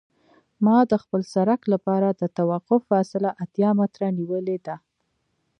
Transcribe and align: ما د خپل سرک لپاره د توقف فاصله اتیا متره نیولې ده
ما 0.65 0.77
د 0.91 0.93
خپل 1.03 1.21
سرک 1.33 1.61
لپاره 1.73 2.07
د 2.11 2.23
توقف 2.37 2.81
فاصله 2.91 3.29
اتیا 3.43 3.69
متره 3.79 4.07
نیولې 4.17 4.57
ده 4.65 4.75